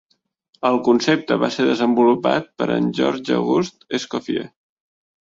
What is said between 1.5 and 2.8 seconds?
ser desenvolupat per